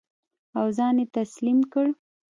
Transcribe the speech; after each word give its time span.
او 0.57 0.67
ځان 0.77 0.95
یې 1.01 1.05
تسلیم 1.17 1.59
کړ. 1.71 1.87